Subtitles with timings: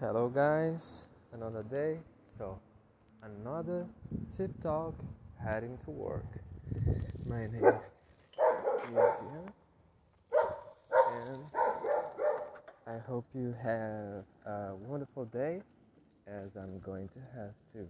[0.00, 1.04] Hello, guys.
[1.34, 1.98] Another day.
[2.38, 2.58] So,
[3.22, 3.86] another
[4.34, 4.94] tip talk
[5.36, 6.24] heading to work.
[7.26, 7.74] My name is
[8.94, 9.44] Ian,
[11.28, 11.42] and
[12.86, 15.60] I hope you have a wonderful day
[16.26, 17.86] as I'm going to have too.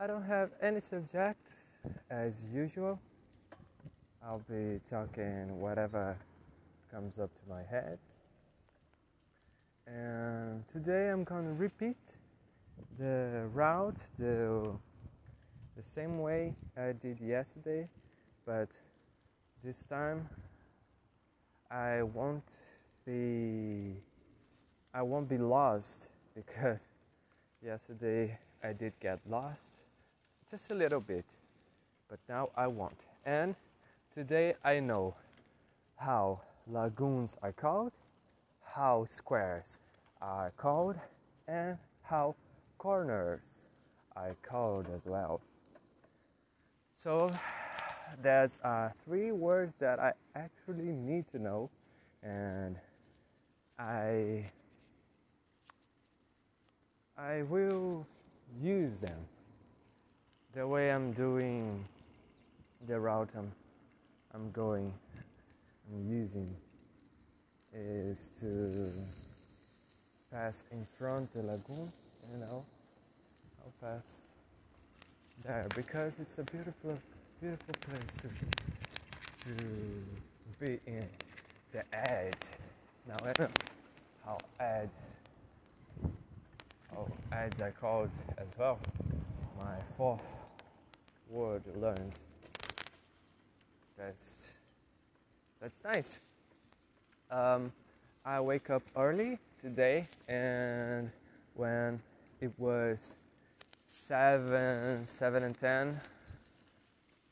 [0.00, 1.50] I don't have any subject
[2.08, 3.00] as usual.
[4.24, 6.16] I'll be talking whatever
[6.88, 7.98] comes up to my head.
[9.86, 11.96] And today I'm to repeat
[12.98, 14.72] the route the
[15.76, 17.88] the same way I did yesterday,
[18.44, 18.68] but
[19.62, 20.28] this time
[21.70, 22.48] I won't
[23.04, 23.94] be
[24.92, 26.88] I won't be lost because
[27.62, 29.76] yesterday I did get lost
[30.50, 31.26] just a little bit,
[32.08, 33.00] but now I won't.
[33.24, 33.54] And
[34.14, 35.14] today I know
[35.96, 37.92] how lagoons are called,
[38.76, 39.80] how squares
[40.20, 40.96] are called,
[41.48, 42.34] and how
[42.76, 43.64] corners
[44.14, 45.40] are called as well.
[46.92, 47.30] So
[48.22, 51.70] there's uh, three words that I actually need to know,
[52.22, 52.76] and
[53.78, 54.44] I
[57.16, 58.06] I will
[58.62, 59.18] use them
[60.54, 61.82] the way I'm doing
[62.86, 63.50] the route I'm,
[64.34, 64.92] I'm going,
[65.90, 66.54] I'm using
[67.76, 68.90] is to
[70.34, 71.92] pass in front the lagoon,
[72.32, 72.64] you know,
[73.60, 74.22] I'll pass
[75.44, 76.98] there because it's a beautiful,
[77.40, 78.28] beautiful place to,
[79.48, 79.64] to
[80.58, 81.06] be in
[81.72, 82.32] the edge.
[83.06, 83.48] Now I know
[84.24, 84.88] how edge,
[86.90, 88.78] how edge I called as well.
[89.58, 90.36] My fourth
[91.30, 92.12] word learned.
[93.98, 94.54] That's
[95.60, 96.20] that's nice.
[97.30, 97.72] Um,
[98.24, 101.10] I wake up early today, and
[101.54, 102.00] when
[102.40, 103.16] it was
[103.84, 106.00] seven, seven and ten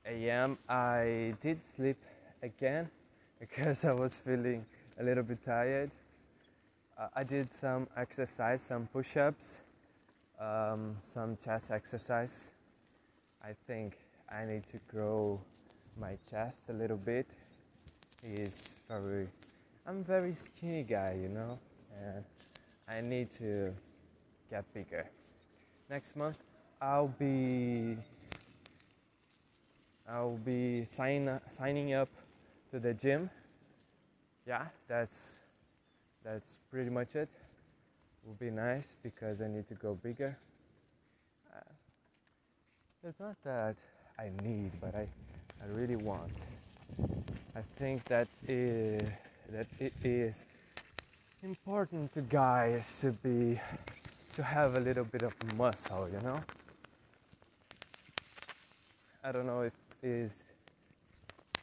[0.06, 1.98] a.m., I did sleep
[2.42, 2.90] again
[3.40, 4.66] because I was feeling
[4.98, 5.90] a little bit tired.
[6.98, 9.60] Uh, I did some exercise, some push-ups,
[10.40, 12.52] um, some chest exercise.
[13.42, 13.96] I think
[14.30, 15.40] I need to grow
[16.00, 17.26] my chest a little bit.
[18.22, 19.28] It's very,
[19.86, 21.58] I'm very skinny guy, you know,
[22.02, 22.24] and
[22.88, 23.74] I need to
[24.50, 25.06] get bigger.
[25.90, 26.42] Next month,
[26.80, 27.98] I'll be,
[30.08, 32.08] I'll be sign, signing up
[32.70, 33.28] to the gym.
[34.46, 35.38] Yeah, that's,
[36.24, 37.28] that's pretty much it.
[38.26, 40.38] Will be nice because I need to go bigger.
[41.54, 41.60] Uh,
[43.06, 43.76] it's not that
[44.18, 45.06] I need, but I,
[45.62, 46.32] I really want.
[47.54, 49.02] I think that is,
[49.50, 50.46] that it is
[51.42, 53.60] important to guys to be
[54.34, 56.40] to have a little bit of muscle, you know.
[59.22, 59.72] I don't know if
[60.02, 60.44] it's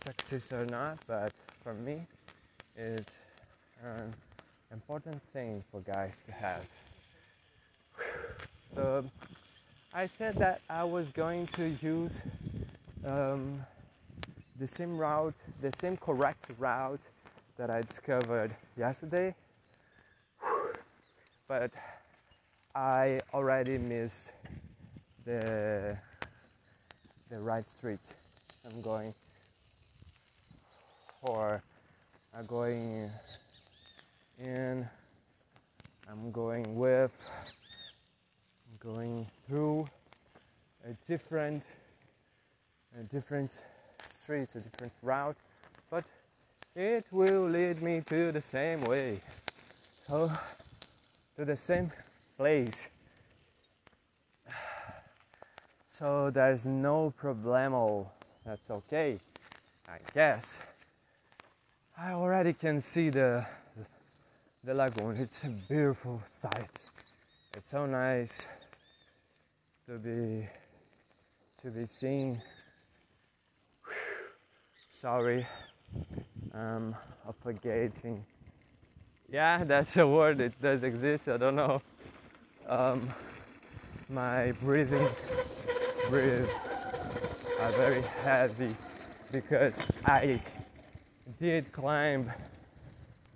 [0.06, 1.31] success or not, but
[1.64, 2.08] for me,
[2.75, 3.14] it's
[3.84, 4.14] an
[4.72, 6.64] important thing for guys to have.
[8.74, 9.03] So
[9.94, 12.14] I said that I was going to use
[13.06, 13.66] um,
[14.58, 17.02] the same route, the same correct route
[17.62, 19.36] that I discovered yesterday,
[21.48, 21.70] but
[22.74, 24.32] I already missed
[25.26, 25.96] the
[27.30, 28.16] the right street.
[28.66, 29.14] I'm going
[31.24, 31.62] for
[32.36, 33.12] I'm going
[34.40, 34.88] in.
[36.10, 37.12] I'm going with.
[38.66, 39.88] I'm going through
[40.84, 41.62] a different
[43.00, 43.66] a different
[44.08, 45.38] street, a different route,
[45.92, 46.06] but
[46.76, 49.20] it will lead me to the same way.
[50.08, 50.32] So
[51.36, 51.92] to the same
[52.38, 52.90] place.
[55.88, 58.08] So there's no problemo.
[58.46, 59.20] That's okay.
[59.88, 60.59] I guess.
[61.98, 63.46] I already can see the
[64.64, 65.18] the lagoon.
[65.18, 66.70] It's a beautiful sight.
[67.56, 68.41] It's so nice
[69.88, 70.47] to be
[71.62, 72.41] to be seen.
[74.90, 75.46] Sorry,
[76.53, 76.96] um,
[77.42, 78.26] forgetting.
[79.32, 80.42] Yeah, that's a word.
[80.42, 81.28] It does exist.
[81.28, 81.82] I don't know.
[82.68, 83.08] Um,
[84.09, 85.08] my breathing
[86.09, 86.53] breaths
[87.62, 88.76] are very heavy
[89.32, 90.42] because I
[91.40, 92.32] did climb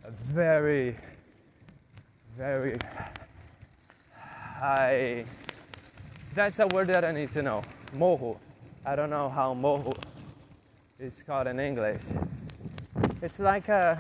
[0.04, 0.98] a very,
[2.38, 2.78] very
[4.14, 5.26] high.
[6.34, 7.64] That's a word that I need to know.
[7.96, 8.38] Moho.
[8.86, 9.98] I don't know how moho
[11.00, 12.04] is called in English.
[13.26, 14.00] It's like a,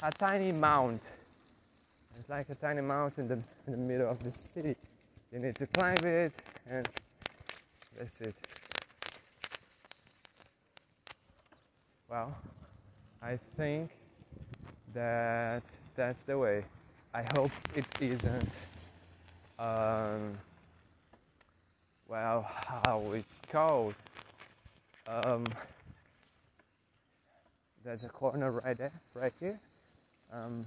[0.00, 1.02] a tiny mount,
[2.16, 4.76] It's like a tiny mountain in the, in the middle of the city.
[5.32, 6.32] You need to climb it,
[6.70, 6.88] and
[7.98, 8.36] that's it.
[12.08, 12.32] Well,
[13.20, 13.90] I think
[14.94, 15.64] that
[15.96, 16.64] that's the way.
[17.12, 18.50] I hope it isn't.
[19.58, 20.38] Um,
[22.06, 23.96] well, how it's called.
[25.08, 25.44] Um,
[27.88, 29.58] there's a corner right there, right here.
[30.30, 30.66] Um,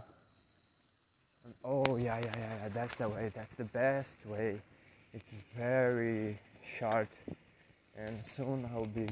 [1.63, 2.69] oh yeah, yeah, yeah, yeah.
[2.73, 3.31] That's the way.
[3.35, 4.59] That's the best way.
[5.13, 6.39] It's very
[6.79, 7.09] short,
[7.95, 9.07] and soon I'll be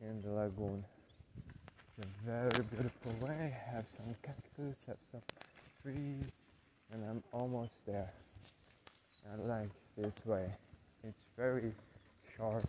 [0.00, 0.84] in the lagoon.
[1.98, 3.52] It's a very beautiful way.
[3.52, 5.22] I Have some cactus, have some
[5.82, 6.30] trees,
[6.92, 8.12] and I'm almost there.
[9.26, 10.46] I like this way.
[11.02, 11.72] It's very
[12.36, 12.64] short,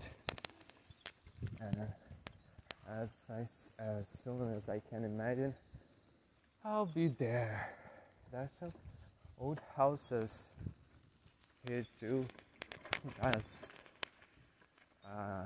[2.97, 5.53] as I, as soon as I can imagine,
[6.63, 7.69] I'll be there.
[8.31, 8.73] There's some
[9.39, 10.47] old houses
[11.67, 12.25] here too.
[13.21, 13.67] That's
[15.05, 15.45] uh,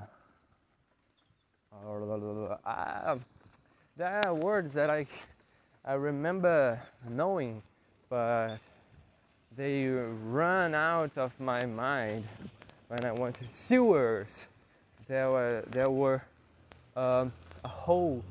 [2.66, 3.16] uh,
[3.96, 5.06] there are words that I
[5.84, 7.62] I remember knowing,
[8.08, 8.58] but
[9.56, 12.24] they run out of my mind
[12.88, 14.46] when I went to sewers.
[15.06, 16.22] There were there were
[16.96, 17.32] um,
[17.64, 18.22] a hole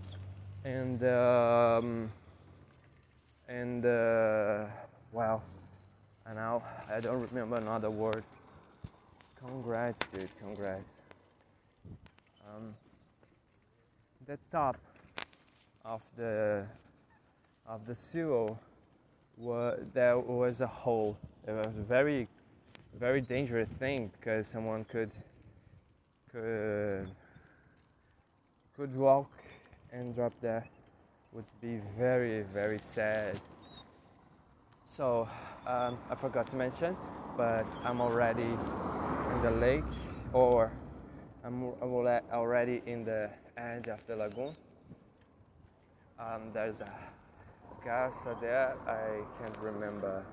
[0.64, 2.12] and um,
[3.48, 4.66] and uh,
[5.12, 5.44] well,
[6.26, 8.24] and now I don't remember another word.
[9.40, 10.30] Congrats, dude.
[10.40, 10.84] Congrats.
[12.48, 12.74] Um,
[14.26, 14.78] the top
[15.84, 16.66] of the
[17.68, 18.56] of the sewer
[19.94, 21.18] there was a hole.
[21.48, 22.28] It was a very
[22.98, 25.12] very dangerous thing because someone could
[26.32, 27.10] could
[28.76, 29.30] could walk
[29.92, 30.68] and drop there
[31.32, 33.40] would be very very sad.
[34.86, 35.28] So
[35.68, 36.98] um, I forgot to mention
[37.38, 38.50] but I'm already
[39.32, 39.84] in the lake
[40.34, 40.72] or
[41.44, 41.64] I'm
[42.32, 44.56] already in the edge of the lagoon.
[46.20, 46.92] Um, there's a
[47.84, 48.76] casa there.
[48.88, 50.26] I can't remember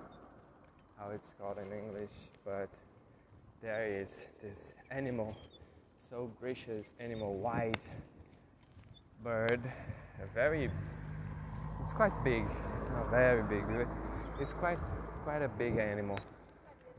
[0.99, 2.71] how it's called in English but
[3.61, 5.37] there is this animal
[5.99, 7.77] so gracious animal white
[9.23, 9.61] bird.
[10.23, 10.71] A very
[11.83, 12.45] it's quite big.
[12.81, 13.65] It's not very big.
[14.39, 14.79] It's quite
[15.25, 16.19] quite a big animal.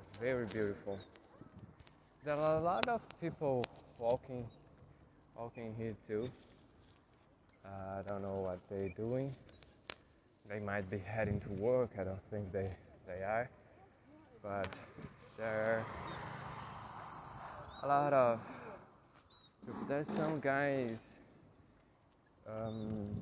[0.10, 1.00] It's very beautiful.
[2.24, 3.64] There are a lot of people
[3.98, 4.46] walking
[5.36, 6.30] walking here too.
[7.66, 9.34] Uh, I don't know what they're doing.
[10.50, 11.92] They might be heading to work.
[12.00, 12.76] I don't think they
[13.08, 13.50] they are.
[14.44, 14.68] But
[15.38, 15.86] there are
[17.84, 18.42] a lot of
[19.88, 21.11] there's some guys
[22.52, 23.22] um,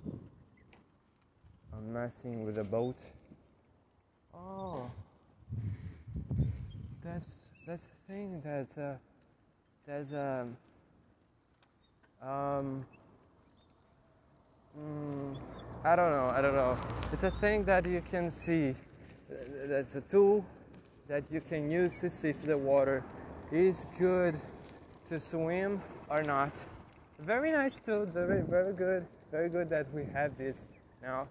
[1.73, 2.95] I'm messing with a boat.
[4.33, 4.89] Oh,
[7.03, 8.93] that's that's the thing that uh,
[9.85, 10.47] there's a
[12.21, 12.85] um,
[14.77, 15.37] mm,
[15.83, 16.77] I don't know, I don't know.
[17.13, 18.73] It's a thing that you can see.
[19.67, 20.45] That's a tool
[21.07, 23.03] that you can use to see if the water
[23.51, 24.39] is good
[25.09, 26.51] to swim or not.
[27.19, 30.65] Very nice tool, very very good, very good that we have this
[31.01, 31.27] now.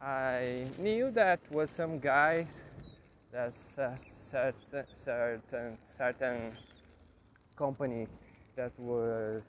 [0.00, 2.62] I knew that was some guys
[3.32, 6.52] that certain certain certain
[7.56, 8.08] company
[8.56, 9.42] that was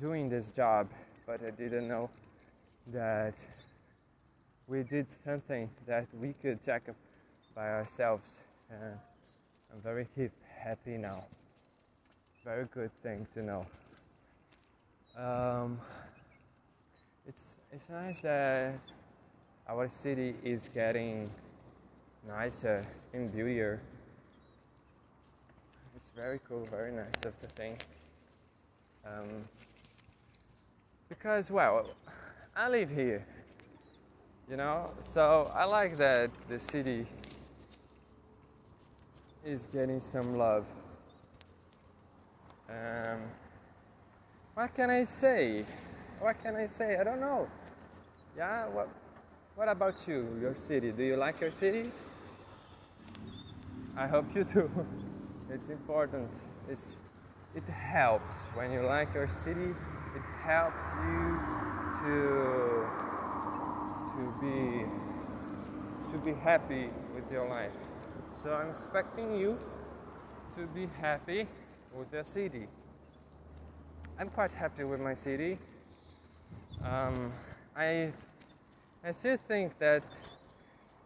[0.00, 0.88] doing this job,
[1.26, 2.08] but I didn't know
[2.92, 3.34] that
[4.68, 6.82] we did something that we could check
[7.54, 8.36] by ourselves.
[8.70, 11.24] I'm very hip, happy now.
[12.44, 13.66] Very good thing to know.
[15.16, 15.80] Um,
[17.28, 18.74] it's it's nice that
[19.68, 21.30] our city is getting
[22.26, 22.82] nicer
[23.12, 23.80] and beautier.
[25.94, 27.76] It's very cool, very nice of the thing.
[29.06, 29.44] Um,
[31.10, 31.90] because well,
[32.56, 33.24] I live here,
[34.50, 37.04] you know, so I like that the city
[39.44, 40.64] is getting some love.
[42.70, 43.20] Um,
[44.54, 45.66] what can I say?
[46.20, 46.96] What can I say?
[46.96, 47.46] I don't know.
[48.36, 48.88] Yeah, what
[49.54, 50.36] what about you?
[50.40, 50.90] Your city?
[50.90, 51.92] Do you like your city?
[53.96, 54.68] I hope you do.
[55.50, 56.28] it's important.
[56.68, 56.96] It's
[57.54, 59.70] it helps when you like your city.
[60.16, 61.40] It helps you
[62.02, 62.86] to
[64.14, 64.86] to be
[66.10, 67.78] to be happy with your life.
[68.42, 69.56] So I'm expecting you
[70.56, 71.46] to be happy
[71.96, 72.66] with your city.
[74.18, 75.58] I'm quite happy with my city.
[76.84, 77.32] Um,
[77.76, 78.12] I,
[79.04, 80.02] I still think that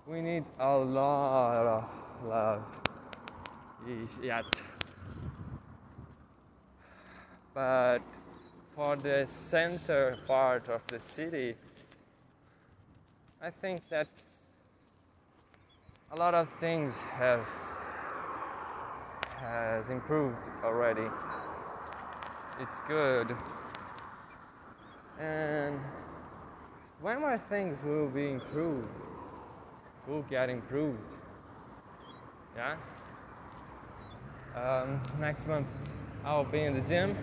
[0.06, 2.64] we need a lot of love
[4.22, 4.44] yet.
[7.54, 8.00] But
[8.74, 11.54] for the center part of the city,
[13.42, 14.08] I think that
[16.12, 17.46] a lot of things have
[19.38, 21.08] has improved already.
[22.60, 23.34] It's good.
[25.18, 25.78] And
[27.00, 28.88] when more things will be improved,
[30.08, 30.98] will get improved.
[32.56, 32.76] Yeah.
[34.54, 35.66] Um, next month
[36.24, 37.16] I'll be in the gym,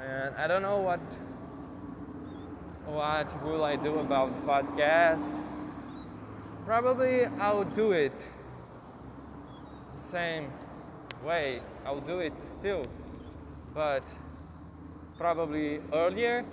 [0.00, 1.00] and I don't know what
[2.86, 5.40] what will I do about the podcast.
[6.64, 8.12] Probably I'll do it
[9.94, 10.52] the same
[11.24, 11.60] way.
[11.84, 12.86] I'll do it still,
[13.74, 14.04] but
[15.18, 16.44] probably earlier.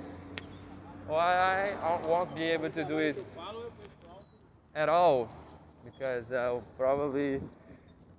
[1.07, 3.25] Why I won't be able to do it
[4.75, 5.29] at all
[5.83, 7.39] because I'll probably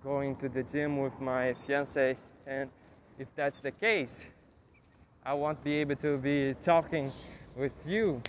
[0.03, 2.17] going to the gym with my fiance.
[2.47, 2.71] And
[3.19, 4.27] if that's the case
[5.25, 7.13] I won't be able to be talking
[7.57, 8.21] with you.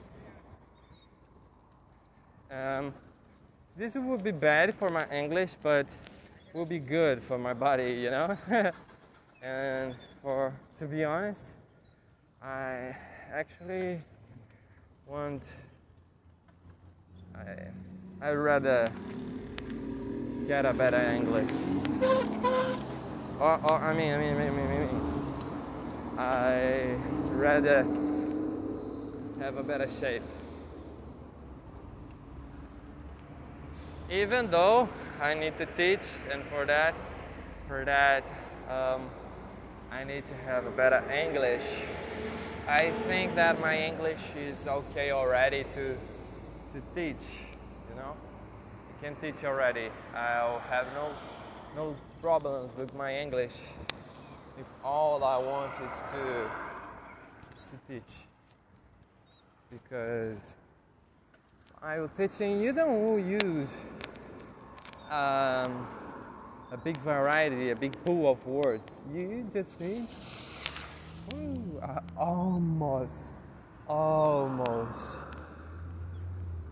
[2.52, 2.94] Um,
[3.76, 5.88] this would be bad for my English but
[6.54, 8.38] will be good for my body you know?
[9.42, 11.56] And for to be honest
[12.46, 12.94] I
[13.32, 14.02] actually
[15.08, 15.44] want
[17.34, 17.72] I
[18.22, 18.92] I'd rather
[20.46, 21.50] get a better English.
[23.40, 25.04] Or, or I mean, I mean, I mean, I mean,
[26.18, 26.96] I
[27.32, 27.84] rather
[29.40, 30.24] have a better shape.
[34.12, 34.90] Even though
[35.22, 36.94] I need to teach, and for that,
[37.70, 38.26] for that,
[38.70, 39.10] um,
[39.92, 41.64] I need to have a better English.
[42.68, 45.98] I think that my English is okay already to
[46.74, 47.26] to teach
[47.90, 48.16] you know?
[48.90, 49.90] I can teach already.
[50.16, 51.12] I'll have no
[51.76, 53.54] no problems with my English
[54.58, 56.50] if all I want is to
[57.70, 58.28] to teach.
[59.70, 60.54] Because
[61.80, 63.70] while teaching you don't use
[65.10, 65.88] um,
[66.72, 69.02] a big variety a big pool of words.
[69.14, 70.08] You just need
[71.34, 73.32] ooh, I almost
[73.88, 75.18] almost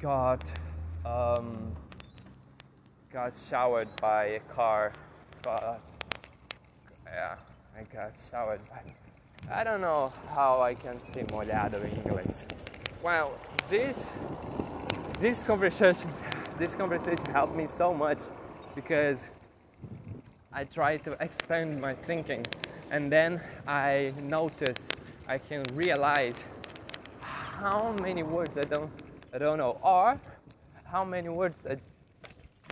[0.02, 0.44] got
[1.06, 1.76] um,
[3.12, 4.94] got showered by a car.
[5.44, 5.82] Got,
[7.06, 7.36] yeah,
[7.78, 8.82] I got showered by.
[9.52, 12.46] I don't know how I can say molhado in English.
[13.04, 13.34] Well,
[13.70, 14.12] this
[15.20, 16.10] this conversation
[16.58, 18.20] this conversation helped me so much
[18.76, 19.26] because
[20.54, 22.46] I try to expand my thinking
[22.90, 24.90] and then I notice
[25.28, 26.44] I can realize
[27.22, 28.92] how many words I don't
[29.34, 30.20] I don't know or
[30.86, 31.78] how many words I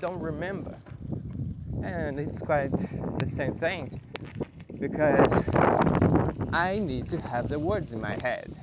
[0.01, 0.77] don't remember.
[1.83, 2.71] And it's quite
[3.19, 4.01] the same thing
[4.79, 5.43] because
[6.51, 8.53] I need to have the words in my head.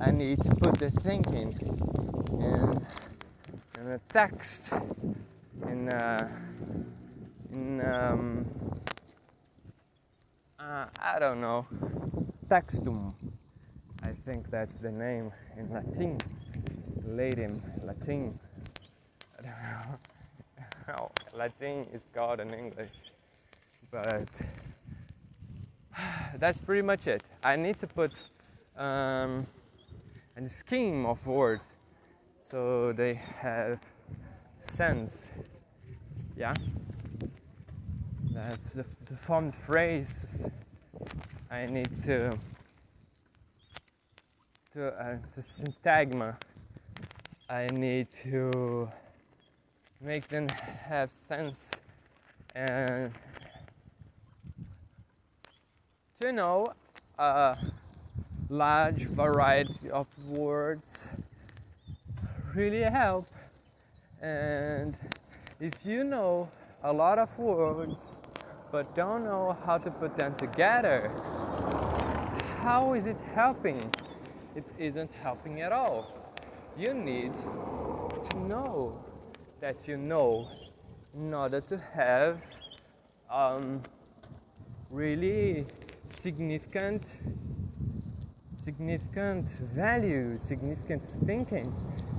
[0.00, 1.58] I need to put the thinking
[2.40, 2.86] in,
[3.80, 4.72] in a text,
[5.66, 6.45] in, uh, in
[7.52, 8.46] um,
[10.58, 11.66] uh, I don't know,
[12.48, 13.14] textum.
[14.02, 16.18] I think that's the name in Latin.
[17.04, 18.38] Latin, Latin.
[20.86, 22.90] how Latin is called in English.
[23.90, 24.28] But
[26.38, 27.22] that's pretty much it.
[27.42, 28.12] I need to put
[28.76, 29.46] um,
[30.36, 31.62] a scheme of words
[32.50, 33.80] so they have
[34.66, 35.32] sense.
[36.36, 36.54] Yeah?
[38.46, 40.48] The formed phrases
[41.50, 42.38] I need to
[44.72, 46.36] to uh, the syntagma
[47.50, 48.88] I need to
[50.00, 51.72] make them have sense
[52.54, 53.12] and
[56.20, 56.72] to know
[57.18, 57.56] a
[58.48, 61.08] large variety of words
[62.54, 63.26] really help.
[64.22, 64.96] And
[65.58, 66.48] if you know
[66.84, 68.18] a lot of words
[68.76, 71.10] but don't know how to put them together.
[72.60, 73.90] How is it helping?
[74.54, 76.14] It isn't helping at all.
[76.76, 79.02] You need to know
[79.62, 80.46] that you know
[81.14, 82.38] in order to have
[83.30, 83.82] um,
[84.90, 85.64] really
[86.08, 87.18] significant
[88.56, 91.74] significant value significant thinking.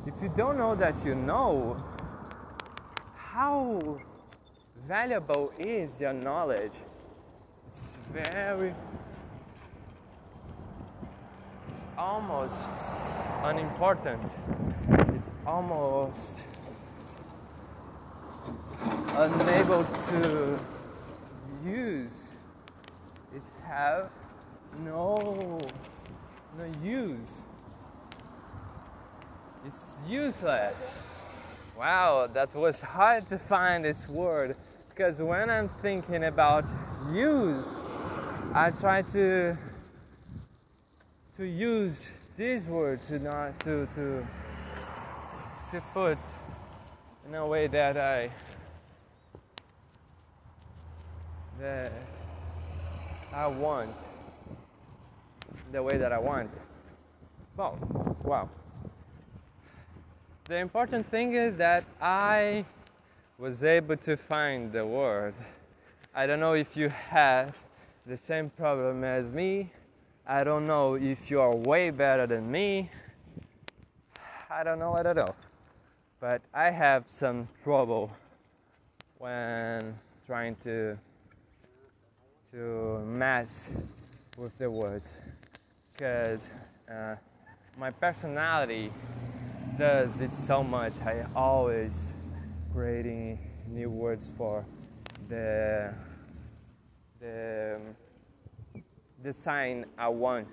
[0.07, 1.77] If you don't know that you know
[3.13, 3.99] how
[4.87, 6.71] valuable is your knowledge
[7.67, 8.73] it's very
[11.71, 12.61] it's almost
[13.43, 14.31] unimportant
[15.13, 16.47] it's almost
[19.17, 20.59] unable to
[21.65, 22.35] use.
[23.35, 24.11] It have
[24.83, 25.59] no
[26.57, 27.41] no use.
[29.65, 30.97] It's useless.
[31.77, 34.55] Wow, that was hard to find this word
[34.97, 36.65] because when I'm thinking about
[37.13, 37.83] use,
[38.51, 39.55] I try to
[41.35, 44.25] to use this word to not to to
[45.69, 46.17] to put
[47.27, 48.31] in a way that I
[51.59, 51.91] that
[53.35, 53.95] I want
[55.71, 56.49] the way that I want.
[57.55, 57.77] Well,
[58.23, 58.49] wow.
[60.45, 62.65] The important thing is that I
[63.39, 65.35] was able to find the word.
[66.15, 67.55] I don't know if you have
[68.07, 69.69] the same problem as me.
[70.25, 72.89] I don't know if you are way better than me.
[74.49, 75.35] I don't know, don't know.
[76.19, 78.11] But I have some trouble
[79.19, 79.93] when
[80.25, 80.97] trying to
[82.53, 83.69] to mess
[84.35, 85.19] with the words
[85.93, 86.49] because
[86.89, 87.15] uh,
[87.77, 88.89] my personality
[89.77, 90.93] does it so much.
[91.01, 92.13] I always
[92.73, 94.65] creating new words for
[95.29, 95.93] the
[97.19, 97.95] the um,
[99.23, 100.47] the sign I want.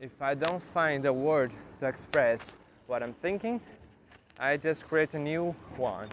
[0.00, 3.60] If I don't find a word to express what I'm thinking,
[4.38, 6.08] I just create a new one.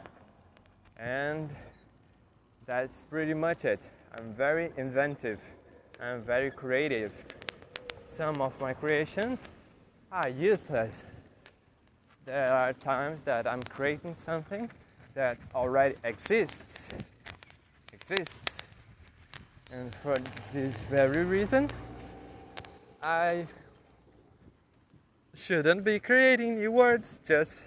[0.98, 1.54] And
[2.66, 3.88] that's pretty much it.
[4.16, 5.42] I'm very inventive.
[6.00, 7.12] I'm very creative.
[8.08, 9.42] Some of my creations
[10.12, 11.04] are useless.
[12.25, 14.70] There are times that I'm creating something
[15.13, 16.89] that already exists.
[17.94, 18.60] Exists.
[19.72, 20.15] And for
[20.51, 21.70] this very reason,
[23.01, 23.48] I
[25.36, 27.63] shouldn't be creating new words, just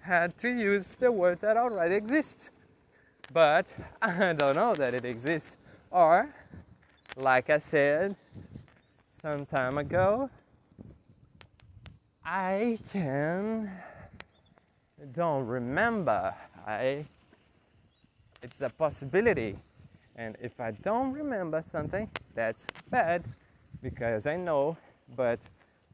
[0.00, 2.50] had to use the word that already exists
[3.32, 3.66] but
[4.02, 5.58] I don't know that it exists.
[5.90, 6.28] Or,
[7.16, 8.16] like I said
[9.08, 10.30] some time ago,
[12.30, 13.70] I can
[15.14, 16.34] don't remember.
[16.66, 17.06] I
[18.42, 19.56] it's a possibility.
[20.14, 23.24] And if I don't remember something, that's bad
[23.82, 24.76] because I know,
[25.16, 25.38] but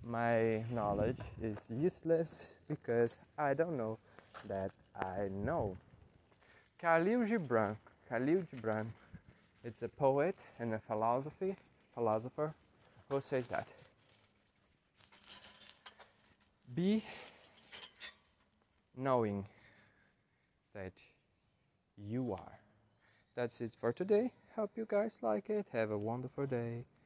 [0.05, 3.99] my knowledge is useless because I don't know
[4.49, 5.77] that I know.
[6.81, 7.77] Khalil Gibran.
[8.09, 8.87] Khalil Gibran.
[9.63, 11.55] It's a poet and a philosophy
[11.95, 12.53] philosopher
[13.09, 13.69] who says that.
[16.75, 17.05] Be
[18.97, 19.47] knowing
[20.75, 20.93] that
[21.97, 22.59] you are.
[23.37, 24.33] That's it for today.
[24.57, 25.67] Hope you guys like it.
[25.73, 26.85] Have a wonderful day.